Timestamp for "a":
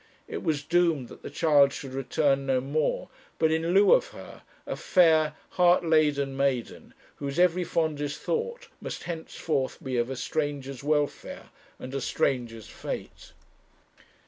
4.65-4.75, 10.09-10.15, 11.93-12.01